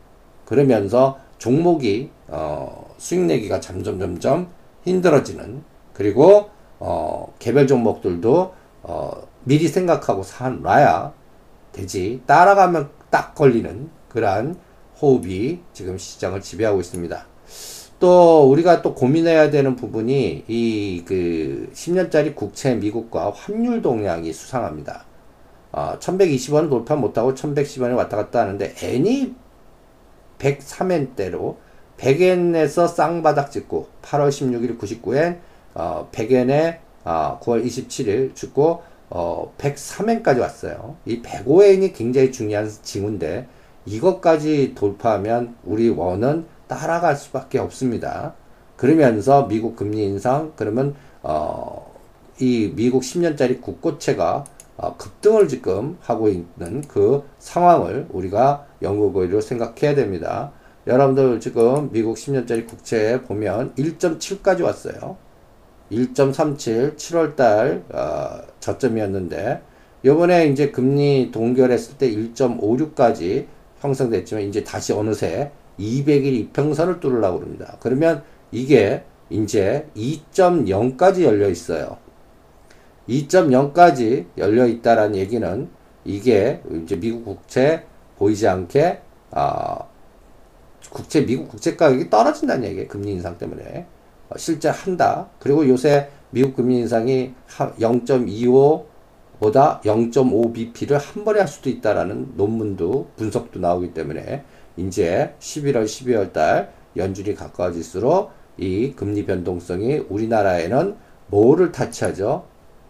그러면서 0.46 1.18
종목이 1.36 2.10
어, 2.28 2.94
수익 2.96 3.20
내기가 3.20 3.60
점점 3.60 3.98
점점 3.98 4.48
힘들어지는 4.84 5.62
그리고 5.92 6.48
어, 6.78 7.34
개별 7.38 7.66
종목들도 7.66 8.54
어, 8.82 9.10
미리 9.44 9.68
생각하고 9.68 10.22
사놔야 10.22 11.12
되지 11.72 12.22
따라가면 12.26 12.88
딱 13.10 13.34
걸리는 13.34 13.90
그러한 14.08 14.56
호흡이 15.00 15.60
지금 15.72 15.96
시장을 15.98 16.40
지배하고 16.40 16.80
있습니다. 16.80 17.26
또 18.00 18.48
우리가 18.50 18.82
또 18.82 18.94
고민해야 18.94 19.50
되는 19.50 19.74
부분이 19.74 20.44
이 20.46 21.02
그 21.06 21.70
10년짜리 21.72 22.34
국채 22.34 22.74
미국과 22.74 23.30
환율 23.30 23.82
동향이 23.82 24.32
수상합니다. 24.32 25.04
어, 25.72 25.96
1120원을 25.98 26.70
돌파 26.70 26.96
못하고 26.96 27.34
1110원에 27.34 27.96
왔다 27.96 28.16
갔다 28.16 28.40
하는데 28.40 28.74
N이 28.82 29.34
103엔대로 30.38 31.56
100엔에서 31.98 32.88
쌍바닥 32.88 33.50
찍고 33.50 33.88
8월 34.02 34.28
16일 34.28 34.78
99엔 34.78 35.38
어, 35.74 36.08
100엔에 36.12 36.78
어, 37.04 37.38
9월 37.42 37.64
27일 37.64 38.34
죽고 38.34 38.82
어, 39.10 39.54
103엔까지 39.58 40.40
왔어요. 40.40 40.96
이 41.06 41.22
105엔이 41.22 41.94
굉장히 41.94 42.30
중요한 42.30 42.68
징후인데 42.68 43.46
이것까지 43.88 44.74
돌파하면 44.74 45.56
우리 45.64 45.88
원은 45.88 46.46
따라갈 46.66 47.16
수밖에 47.16 47.58
없습니다. 47.58 48.34
그러면서 48.76 49.48
미국 49.48 49.76
금리 49.76 50.04
인상 50.04 50.52
그러면 50.56 50.94
어, 51.22 51.94
이 52.38 52.72
미국 52.76 53.02
10년짜리 53.02 53.60
국고채가 53.60 54.44
어, 54.76 54.96
급등을 54.96 55.48
지금 55.48 55.96
하고 56.00 56.28
있는 56.28 56.82
그 56.86 57.24
상황을 57.38 58.06
우리가 58.10 58.66
연구고리로 58.82 59.40
생각해야 59.40 59.94
됩니다. 59.94 60.52
여러분들 60.86 61.40
지금 61.40 61.90
미국 61.90 62.16
10년짜리 62.16 62.66
국채 62.66 63.22
보면 63.22 63.74
1.7까지 63.74 64.62
왔어요. 64.62 65.16
1.37 65.90 66.96
7월달 66.96 67.94
어, 67.94 68.42
저점이었는데 68.60 69.62
요번에 70.04 70.46
이제 70.46 70.70
금리 70.70 71.30
동결했을 71.32 71.98
때 71.98 72.08
1.56까지 72.10 73.46
형성됐지만 73.80 74.44
이제 74.44 74.64
다시 74.64 74.92
어느새 74.92 75.50
200일 75.78 76.24
이평선을 76.24 77.00
뚫으려고 77.00 77.38
그럽니다. 77.38 77.76
그러면 77.80 78.22
이게 78.50 79.04
이제 79.30 79.86
2.0까지 79.96 81.22
열려 81.22 81.48
있어요. 81.48 81.98
2.0까지 83.08 84.26
열려 84.36 84.66
있다라는 84.66 85.16
얘기는 85.16 85.68
이게 86.04 86.60
이제 86.82 86.96
미국 86.96 87.24
국채 87.24 87.84
보이지 88.16 88.48
않게 88.48 89.00
아 89.30 89.78
국채 90.90 91.24
미국 91.24 91.48
국채 91.48 91.76
가격이 91.76 92.10
떨어진다는 92.10 92.64
얘기예요. 92.68 92.88
금리 92.88 93.12
인상 93.12 93.38
때문에 93.38 93.86
어, 94.30 94.38
실제 94.38 94.68
한다. 94.68 95.28
그리고 95.38 95.66
요새 95.68 96.10
미국 96.30 96.56
금리 96.56 96.78
인상이 96.78 97.34
0.25 97.48 98.84
보다 99.40 99.80
0.5 99.82 100.52
bp를 100.52 100.98
한 100.98 101.24
번에 101.24 101.38
할 101.40 101.48
수도 101.48 101.70
있다라는 101.70 102.32
논문도 102.36 103.12
분석도 103.16 103.60
나오기 103.60 103.94
때문에 103.94 104.44
이제 104.76 105.34
11월 105.38 105.84
12월 105.84 106.32
달 106.32 106.72
연준이 106.96 107.34
가까워질수록 107.34 108.30
이 108.56 108.92
금리 108.96 109.24
변동성이 109.24 109.98
우리나라에는 110.08 110.96
뭐를 111.28 111.72
타치하죠? 111.72 112.46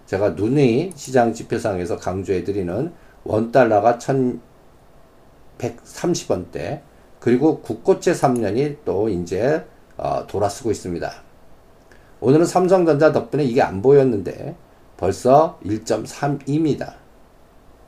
제가 0.07 0.31
눈이 0.31 0.93
시장 0.95 1.35
지표상에서 1.35 1.99
강조해 1.99 2.45
드리는 2.45 2.93
원 3.25 3.52
달러가 3.52 3.99
1130원대 5.59 6.81
그리고 7.21 7.61
국고채 7.61 8.12
3년이 8.12 8.78
또 8.87 9.11
이제 9.11 9.64
어, 9.99 10.26
돌아서고 10.26 10.71
있습니다. 10.71 11.12
오늘은 12.21 12.47
삼성전자 12.47 13.12
덕분에 13.12 13.45
이게 13.45 13.61
안 13.61 13.83
보였는데 13.83 14.57
벌써 14.99 15.59
1.32입니다. 15.64 16.95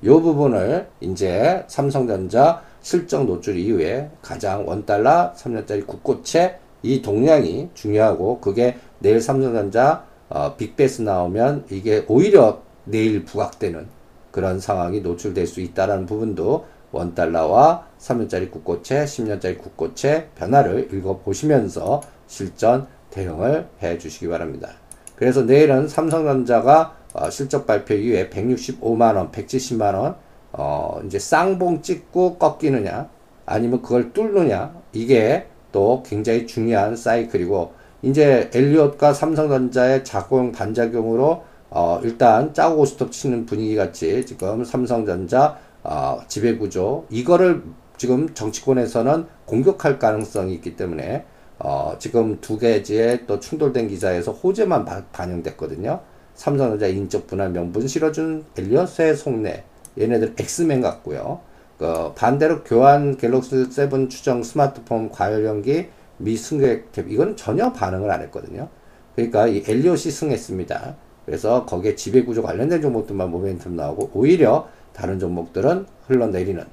이 0.00 0.08
부분을 0.08 0.88
이제 1.00 1.62
삼성전자 1.66 2.62
실적 2.80 3.26
노출 3.26 3.58
이후에 3.58 4.10
가장 4.22 4.66
원달러 4.66 5.34
3년짜리 5.34 5.86
국고채 5.86 6.58
이 6.82 7.02
동량이 7.02 7.68
중요하고 7.74 8.40
그게 8.40 8.78
내일 9.00 9.20
삼성전자 9.20 10.04
어, 10.30 10.54
빅베스 10.56 11.02
나오면 11.02 11.66
이게 11.70 12.04
오히려 12.08 12.62
내일 12.84 13.24
부각되는 13.24 13.88
그런 14.30 14.60
상황이 14.60 15.00
노출될 15.00 15.46
수 15.46 15.60
있다는 15.60 16.06
부분도 16.06 16.64
원달러와 16.92 17.86
3년짜리 17.98 18.50
국고채, 18.50 19.04
10년짜리 19.04 19.58
국고채 19.58 20.28
변화를 20.36 20.88
읽어보시면서 20.92 22.00
실전 22.26 22.86
대응을 23.10 23.68
해 23.82 23.98
주시기 23.98 24.28
바랍니다. 24.28 24.70
그래서 25.16 25.42
내일은 25.42 25.88
삼성전자가 25.88 26.96
어, 27.12 27.30
실적 27.30 27.66
발표 27.66 27.94
이후에 27.94 28.28
165만원, 28.30 29.32
170만원, 29.32 30.16
어, 30.52 31.00
이제 31.06 31.18
쌍봉 31.18 31.82
찍고 31.82 32.38
꺾이느냐, 32.38 33.08
아니면 33.46 33.82
그걸 33.82 34.12
뚫느냐, 34.12 34.74
이게 34.92 35.46
또 35.72 36.02
굉장히 36.04 36.46
중요한 36.46 36.96
사이클이고, 36.96 37.72
이제 38.02 38.50
엘리엇과 38.54 39.12
삼성전자의 39.12 40.04
작용 40.04 40.52
반작용으로 40.52 41.44
어, 41.70 42.00
일단 42.02 42.52
짜고 42.52 42.84
스톱 42.84 43.12
치는 43.12 43.46
분위기 43.46 43.76
같이 43.76 44.24
지금 44.26 44.64
삼성전자 44.64 45.58
어, 45.84 46.20
지배구조 46.26 47.06
이거를 47.10 47.62
지금 47.96 48.34
정치권에서는 48.34 49.26
공격할 49.44 49.98
가능성이 49.98 50.54
있기 50.54 50.76
때문에 50.76 51.24
어, 51.58 51.94
지금 51.98 52.40
두 52.40 52.58
개지에 52.58 53.26
또 53.26 53.38
충돌된 53.38 53.88
기사에서 53.88 54.32
호재만 54.32 54.84
바, 54.84 55.04
반영됐거든요. 55.12 56.00
삼성전자 56.40 56.86
인적 56.86 57.26
분할 57.26 57.50
명분 57.50 57.86
실어준 57.86 58.46
엘리엇의 58.56 59.14
속내 59.14 59.62
얘네들 59.98 60.36
엑스맨 60.38 60.80
같고요. 60.80 61.40
그 61.76 62.14
반대로 62.14 62.64
교환 62.64 63.18
갤럭시 63.18 63.68
7 63.68 64.08
추정 64.08 64.42
스마트폰 64.42 65.10
과열연기 65.10 65.88
미 66.16 66.36
승객 66.38 66.92
탭 66.92 67.12
이건 67.12 67.36
전혀 67.36 67.70
반응을 67.74 68.10
안 68.10 68.22
했거든요. 68.22 68.68
그러니까 69.14 69.48
이 69.48 69.62
엘리엇이 69.68 70.10
승했습니다. 70.10 70.96
그래서 71.26 71.66
거기에 71.66 71.94
지배구조 71.94 72.42
관련된 72.42 72.80
종목들만 72.80 73.30
모멘텀 73.30 73.72
나오고 73.72 74.12
오히려 74.14 74.66
다른 74.94 75.18
종목들은 75.18 75.84
흘러내리는 76.06 76.64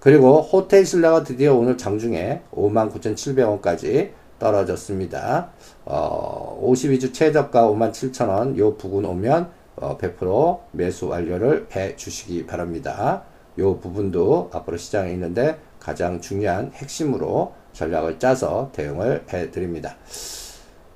그리고 0.00 0.40
호텔 0.40 0.84
신라가 0.84 1.22
드디어 1.22 1.54
오늘 1.54 1.78
장중에 1.78 2.40
59,700원까지 2.50 4.10
떨어졌습니다. 4.38 5.50
어, 5.84 6.60
52주 6.62 7.12
최저가 7.12 7.68
57,000원 7.68 8.56
요 8.58 8.76
부근 8.76 9.04
오면 9.04 9.50
어, 9.76 9.98
100% 9.98 10.60
매수 10.72 11.08
완료를 11.08 11.66
해 11.74 11.96
주시기 11.96 12.46
바랍니다. 12.46 13.22
요 13.58 13.78
부분도 13.78 14.50
앞으로 14.52 14.76
시장에 14.76 15.12
있는데 15.12 15.58
가장 15.78 16.20
중요한 16.20 16.72
핵심으로 16.74 17.52
전략을 17.72 18.18
짜서 18.18 18.70
대응을 18.72 19.24
해 19.32 19.50
드립니다. 19.50 19.96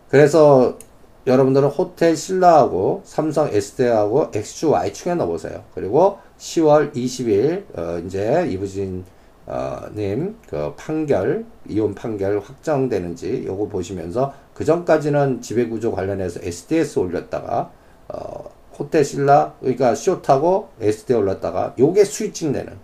그래서 0.09 0.79
여러분들은 1.27 1.69
호텔 1.69 2.17
신라하고 2.17 3.03
삼성 3.05 3.49
SD하고 3.53 4.31
XY 4.35 4.95
축에 4.95 5.15
넣어보세요. 5.15 5.65
그리고 5.75 6.19
10월 6.39 6.95
20일 6.95 7.79
어, 7.79 8.03
이제 8.07 8.49
이부진 8.51 9.05
어, 9.51 9.81
님그 9.97 10.75
판결 10.77 11.47
이혼 11.67 11.95
판결 11.95 12.39
확정되는지 12.39 13.45
요거 13.47 13.69
보시면서 13.69 14.35
그 14.53 14.63
전까지는 14.63 15.41
지배구조 15.41 15.93
관련해서 15.93 16.41
SDS 16.43 16.99
올렸다가 16.99 17.73
어, 18.09 18.51
호텔 18.79 19.05
신라 19.05 19.55
그러니까 19.61 19.95
쇼타고 19.95 20.69
SD 20.81 21.15
올렸다가 21.15 21.75
요게 21.79 22.05
스위칭 22.05 22.53
되는 22.53 22.77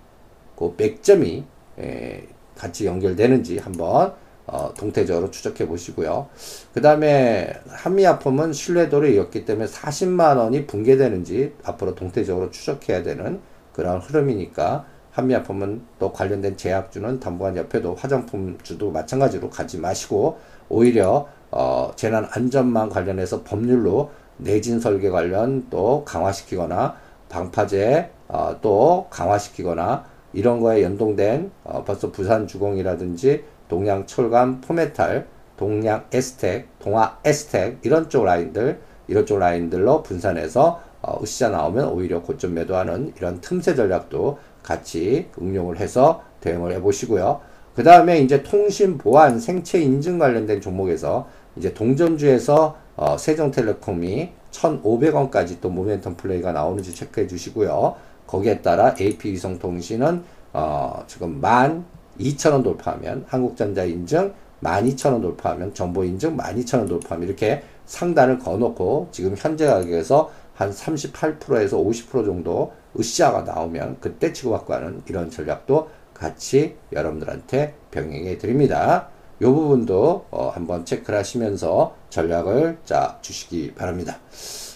그 0.56 0.74
맥점이 0.74 1.44
에, 1.78 2.26
같이 2.56 2.86
연결되는지 2.86 3.58
한번 3.58 4.14
어, 4.46 4.72
동태적으로 4.74 5.30
추적해 5.30 5.66
보시고요. 5.66 6.28
그 6.72 6.80
다음에 6.80 7.52
한미아품은 7.68 8.54
신뢰도를 8.54 9.12
이었기 9.12 9.44
때문에 9.44 9.66
40만 9.66 10.38
원이 10.38 10.66
붕괴되는지 10.66 11.54
앞으로 11.62 11.94
동태적으로 11.94 12.50
추적해야 12.50 13.02
되는 13.02 13.40
그런 13.72 14.00
흐름이니까 14.00 14.86
한미아품은 15.14 15.80
또 16.00 16.12
관련된 16.12 16.56
제약주는 16.56 17.20
당분간 17.20 17.56
옆에도 17.56 17.94
화장품주도 17.94 18.90
마찬가지로 18.90 19.48
가지 19.48 19.78
마시고 19.78 20.38
오히려 20.68 21.28
어, 21.52 21.92
재난 21.94 22.26
안전망 22.32 22.88
관련해서 22.88 23.44
법률로 23.44 24.10
내진 24.38 24.80
설계 24.80 25.10
관련 25.10 25.68
또 25.70 26.04
강화시키거나 26.04 26.96
방파제 27.28 28.10
어, 28.26 28.56
또 28.60 29.06
강화시키거나 29.10 30.04
이런 30.32 30.60
거에 30.60 30.82
연동된 30.82 31.52
어, 31.62 31.84
벌써 31.84 32.10
부산 32.10 32.48
주공이라든지 32.48 33.44
동양 33.68 34.06
철강 34.06 34.60
포메탈, 34.62 35.28
동양 35.56 36.04
에스텍, 36.12 36.80
동아 36.80 37.18
에스텍 37.24 37.78
이런 37.82 38.08
쪽 38.08 38.24
라인들 38.24 38.80
이런 39.06 39.24
쪽 39.24 39.38
라인들로 39.38 40.02
분산해서 40.02 40.80
어, 41.06 41.20
으쌰 41.22 41.50
나오면 41.50 41.88
오히려 41.88 42.22
고점 42.22 42.54
매도하는 42.54 43.12
이런 43.16 43.40
틈새 43.40 43.74
전략도 43.74 44.38
같이 44.62 45.28
응용을 45.40 45.78
해서 45.78 46.22
대응을 46.40 46.72
해 46.72 46.80
보시고요. 46.80 47.40
그 47.74 47.82
다음에 47.82 48.20
이제 48.20 48.42
통신 48.42 48.96
보안 48.96 49.38
생체 49.38 49.80
인증 49.80 50.18
관련된 50.18 50.60
종목에서 50.60 51.28
이제 51.56 51.74
동전주에서 51.74 52.76
어, 52.96 53.16
세종텔레콤이 53.18 54.30
1,500원까지 54.50 55.60
또 55.60 55.70
모멘텀 55.70 56.16
플레이가 56.16 56.52
나오는지 56.52 56.94
체크해 56.94 57.26
주시고요. 57.26 57.96
거기에 58.26 58.62
따라 58.62 58.94
AP위성통신은 58.98 60.22
어, 60.52 61.04
지금 61.06 61.40
12,000원 61.42 62.62
돌파하면 62.62 63.24
한국전자 63.28 63.84
인증 63.84 64.32
12,000원 64.62 65.20
돌파하면 65.20 65.74
정보 65.74 66.04
인증 66.04 66.36
12,000원 66.36 66.88
돌파하면 66.88 67.28
이렇게 67.28 67.62
상단을 67.86 68.38
거놓고 68.38 69.08
지금 69.10 69.34
현재 69.36 69.66
가격에서 69.66 70.30
한 70.54 70.70
38%에서 70.70 71.78
50% 71.78 72.24
정도 72.24 72.72
으쌰가 72.98 73.42
나오면 73.42 73.98
그때 74.00 74.32
치고받고 74.32 74.72
하는 74.72 75.02
이런 75.08 75.30
전략도 75.30 75.90
같이 76.14 76.76
여러분들한테 76.92 77.74
병행해 77.90 78.38
드립니다. 78.38 79.08
이 79.40 79.44
부분도 79.44 80.26
어 80.30 80.50
한번 80.54 80.84
체크를 80.84 81.18
하시면서 81.18 81.96
전략을 82.08 82.78
짜 82.84 83.18
주시기 83.20 83.74
바랍니다. 83.74 84.18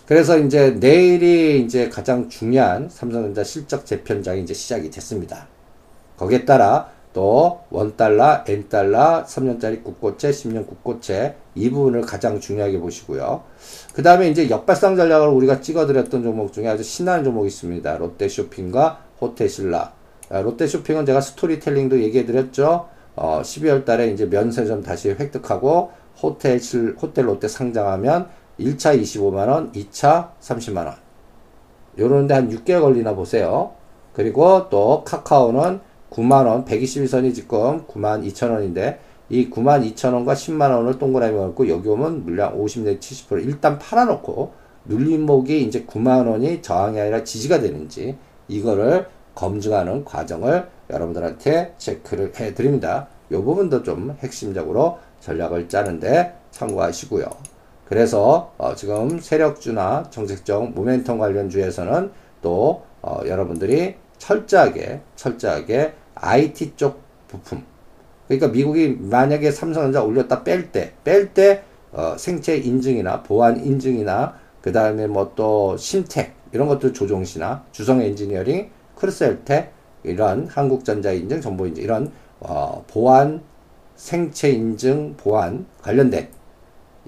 그래서 0.07 0.39
이제 0.39 0.71
내일이 0.71 1.63
이제 1.63 1.89
가장 1.89 2.29
중요한 2.29 2.89
삼성전자 2.89 3.45
실적 3.45 3.87
재편장이 3.87 4.43
이제 4.43 4.55
시작이 4.55 4.91
됐습니다. 4.91 5.47
거기에 6.17 6.45
따라 6.45 6.91
또 7.19 7.63
원달러, 7.71 8.45
엔달러, 8.47 9.25
3년짜리 9.25 9.83
국고채, 9.83 10.31
10년 10.31 10.69
국고채 10.69 11.35
이 11.57 11.69
부분을 11.69 12.03
가장 12.03 12.39
중요하게 12.39 12.79
보시고요. 12.79 13.43
그 13.93 14.05
다음에 14.05 14.29
이제 14.29 14.49
역발상 14.49 14.95
전략을 14.95 15.27
우리가 15.27 15.61
찍어드렸던 15.61 16.23
종목 16.23 16.53
중에 16.53 16.69
아주 16.69 16.85
신나는 16.85 17.25
종목이 17.25 17.49
있습니다. 17.49 17.99
롯데쇼핑과 17.99 19.01
호텔신라. 19.21 19.93
아, 20.31 20.41
롯데쇼핑은 20.43 21.07
제가 21.07 21.21
스토리텔링도 21.21 22.01
얘기해드렸죠. 22.03 22.89
어, 23.17 23.41
12월 23.43 23.85
달에 23.85 24.13
이제 24.13 24.27
면세점 24.27 24.85
다시 24.85 25.09
획득하고 25.11 25.91
호텔, 26.23 26.61
호텔 27.03 27.27
롯데 27.27 27.49
상장하면 27.49 28.29
1차 28.61 28.97
25만원, 29.03 29.75
2차 29.75 30.29
30만원. 30.41 30.95
요런데 31.99 32.35
한 32.35 32.49
6개월 32.49 32.83
걸리나 32.83 33.17
보세요. 33.17 33.73
그리고 34.13 34.69
또 34.69 35.03
카카오는 35.05 35.88
9만원, 36.11 36.65
121선이 36.65 37.35
지금 37.35 37.87
9만 37.87 38.27
2천원인데, 38.27 38.99
이 39.31 39.51
9만 39.51 39.95
2천원과 39.95 40.33
10만원을 40.33 40.99
동그라미 40.99 41.39
얹고, 41.39 41.69
여기 41.69 41.89
오면 41.89 42.25
물량 42.25 42.59
50 42.59 42.85
내지 42.85 43.27
70% 43.27 43.45
일단 43.45 43.79
팔아놓고, 43.79 44.53
눌림목이 44.87 45.63
이제 45.63 45.85
9만 45.85 46.27
원이 46.27 46.63
저항이 46.63 46.99
아니라 46.99 47.23
지지가 47.23 47.61
되는지 47.61 48.17
이거를 48.49 49.07
검증하는 49.35 50.05
과정을 50.05 50.67
여러분들한테 50.91 51.75
체크를 51.77 52.33
해 52.41 52.55
드립니다. 52.55 53.09
이 53.31 53.35
부분도 53.35 53.83
좀 53.83 54.17
핵심적으로 54.21 54.99
전략을 55.21 55.69
짜는데 55.69 56.35
참고하시고요. 56.51 57.27
그래서 57.85 58.53
어 58.57 58.75
지금 58.75 59.21
세력주나 59.21 60.09
정책적 60.11 60.75
모멘텀 60.75 61.19
관련주에서는 61.19 62.11
또 62.41 62.89
어 63.03 63.21
여러분들이 63.27 63.95
철저하게 64.19 65.01
철저하게 65.17 65.95
IT 66.15 66.77
쪽 66.77 67.03
부품. 67.29 67.65
그러니까 68.27 68.49
미국이 68.49 68.97
만약에 69.01 69.51
삼성전자 69.51 70.03
올렸다 70.03 70.45
뺄때 70.45 70.93
뺄때 71.05 71.63
어 71.93 72.17
생체 72.19 72.57
인증이나 72.57 73.23
보안 73.23 73.65
인증이나 73.65 74.35
그 74.61 74.73
다음에 74.73 75.07
뭐 75.07 75.33
또 75.35 75.77
심텍 75.77 76.35
이런 76.53 76.69
것들 76.69 76.93
조정시나 76.93 77.65
주성 77.73 78.03
엔지니어링 78.03 78.71
크루셜텍 78.97 79.73
이런 80.03 80.47
한국전자 80.47 81.13
인증 81.13 81.41
정보 81.41 81.67
인증 81.67 81.83
이런 81.83 82.13
어 82.41 82.85
보안 82.89 83.43
생체 83.97 84.51
인증 84.51 85.15
보안 85.17 85.67
관련된 85.83 86.29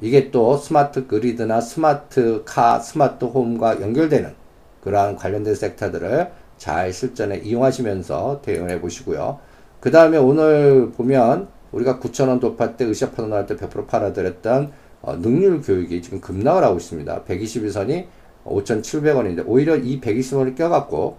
이게 0.01 0.31
또 0.31 0.57
스마트 0.57 1.07
그리드나 1.07 1.61
스마트 1.61 2.42
카, 2.46 2.79
스마트 2.79 3.27
홈과 3.27 3.81
연결되는 3.83 4.35
그러한 4.83 5.16
관련된 5.16 5.55
섹터들을 5.55 6.31
잘 6.61 6.92
실전에 6.92 7.38
이용하시면서 7.38 8.42
대응을 8.42 8.68
해 8.70 8.81
보시고요. 8.83 9.38
그 9.81 9.90
다음에 9.90 10.18
오늘 10.18 10.92
보면 10.92 11.49
우리가 11.73 11.99
9,000원 11.99 12.38
돌파 12.38 12.77
때 12.77 12.85
의샤파도 12.85 13.29
나올 13.29 13.46
때100% 13.46 13.87
팔아드렸던 13.87 14.70
어, 15.01 15.16
능률 15.16 15.62
교육이 15.62 16.03
지금 16.03 16.20
급락을 16.20 16.62
하고 16.62 16.77
있습니다. 16.77 17.25
121선이 17.25 18.07
5,700원인데 18.44 19.42
오히려 19.46 19.75
이 19.77 20.03
120원을 20.03 20.55
껴갖고 20.55 21.16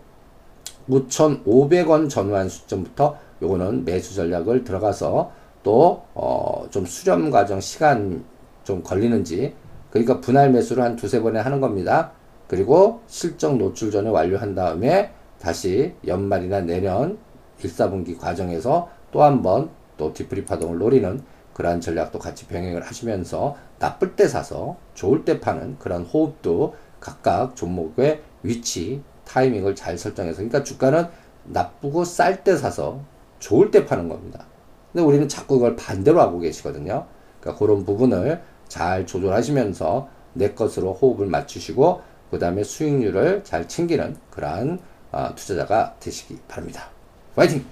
5,500원 0.88 2.08
전후한 2.08 2.48
수점부터 2.48 3.18
요거는 3.42 3.84
매수 3.84 4.14
전략을 4.14 4.64
들어가서 4.64 5.32
또, 5.64 6.04
어, 6.14 6.68
좀 6.70 6.86
수렴 6.86 7.32
과정 7.32 7.60
시간 7.60 8.24
좀 8.64 8.84
걸리는지, 8.84 9.56
그러니까 9.90 10.22
분할 10.22 10.52
매수를 10.52 10.84
한 10.84 10.96
두세 10.96 11.20
번에 11.20 11.40
하는 11.40 11.60
겁니다. 11.62 12.12
그리고 12.48 13.02
실적 13.08 13.58
노출 13.58 13.90
전에 13.90 14.10
완료한 14.10 14.54
다음에 14.54 15.12
다시 15.42 15.96
연말이나 16.06 16.62
내년 16.62 17.18
1, 17.62 17.70
4분기 17.70 18.18
과정에서 18.20 18.90
또 19.12 19.22
한 19.24 19.42
번 19.42 19.82
또 20.02 20.12
디프리 20.14 20.46
파동을 20.46 20.80
노리는 20.80 21.22
그러한 21.54 21.80
전략도 21.80 22.18
같이 22.18 22.48
병행을 22.48 22.82
하시면서 22.82 23.56
나쁠 23.78 24.16
때 24.16 24.28
사서 24.28 24.78
좋을 24.96 25.26
때 25.26 25.40
파는 25.40 25.78
그런 25.78 26.04
호흡도 26.04 26.74
각각 27.00 27.56
종목의 27.56 28.24
위치, 28.42 29.04
타이밍을 29.26 29.76
잘 29.76 29.96
설정해서 30.00 30.38
그러니까 30.38 30.64
주가는 30.64 31.06
나쁘고 31.46 32.04
쌀 32.04 32.44
때 32.44 32.56
사서 32.58 33.02
좋을 33.38 33.70
때 33.70 33.86
파는 33.86 34.10
겁니다. 34.10 34.46
근데 34.92 35.06
우리는 35.06 35.28
자꾸 35.28 35.58
이걸 35.58 35.76
반대로 35.76 36.20
하고 36.20 36.40
계시거든요. 36.40 37.06
그러니까 37.40 37.64
그런 37.64 37.86
부분을 37.86 38.42
잘 38.68 39.06
조절하시면서 39.06 40.10
내 40.34 40.54
것으로 40.54 40.94
호흡을 40.94 41.28
맞추시고 41.28 42.02
그 42.32 42.40
다음에 42.40 42.64
수익률을 42.64 43.44
잘 43.44 43.68
챙기는 43.68 44.16
그러한 44.32 44.80
어, 44.80 44.91
투자자가 45.36 45.96
되시기 46.00 46.40
바랍니다. 46.48 46.90
화이팅! 47.36 47.66